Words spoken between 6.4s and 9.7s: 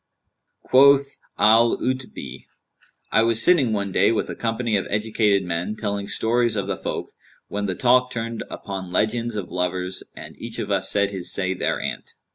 of the folk, when the talk turned upon legends of